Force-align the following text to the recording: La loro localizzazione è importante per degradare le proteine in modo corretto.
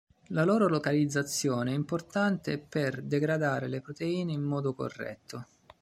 La 0.29 0.43
loro 0.45 0.67
localizzazione 0.67 1.69
è 1.69 1.75
importante 1.75 2.57
per 2.57 3.03
degradare 3.03 3.67
le 3.67 3.81
proteine 3.81 4.31
in 4.31 4.41
modo 4.41 4.73
corretto. 4.73 5.45